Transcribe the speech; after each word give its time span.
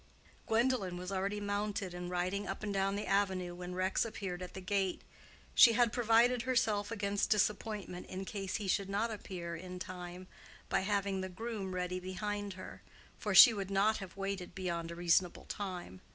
Gwendolen 0.47 0.97
was 0.97 1.11
already 1.11 1.39
mounted 1.39 1.93
and 1.93 2.09
riding 2.09 2.47
up 2.47 2.63
and 2.63 2.73
down 2.73 2.95
the 2.95 3.05
avenue 3.05 3.53
when 3.53 3.75
Rex 3.75 4.03
appeared 4.03 4.41
at 4.41 4.55
the 4.55 4.59
gate. 4.59 5.03
She 5.53 5.73
had 5.73 5.93
provided 5.93 6.41
herself 6.41 6.89
against 6.89 7.29
disappointment 7.29 8.07
in 8.07 8.25
case 8.25 8.55
he 8.55 8.67
did 8.67 8.89
not 8.89 9.11
appear 9.11 9.55
in 9.55 9.77
time 9.77 10.25
by 10.69 10.79
having 10.79 11.21
the 11.21 11.29
groom 11.29 11.75
ready 11.75 11.99
behind 11.99 12.53
her, 12.53 12.81
for 13.19 13.35
she 13.35 13.53
would 13.53 13.69
not 13.69 13.97
have 13.97 14.17
waited 14.17 14.55
beyond 14.55 14.89
a 14.89 14.95
reasonable 14.95 15.45
time. 15.45 16.01